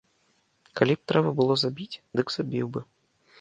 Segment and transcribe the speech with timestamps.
[0.79, 2.85] Калі б трэба было забіць, дык забіў бы.